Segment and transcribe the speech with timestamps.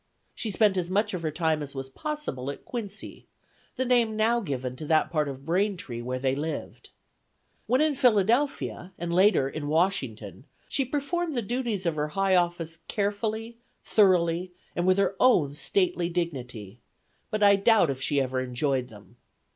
[0.33, 3.27] She spent as much of her time as was possible at Quincy,
[3.75, 6.89] the name now given to that part of Braintree where they lived.
[7.67, 12.79] When in Philadelphia, and later in Washington, she performed the duties of her high office
[12.87, 16.79] carefully, thoroughly, with her own stately dignity,
[17.29, 19.17] but I doubt if she ever enjoyed them.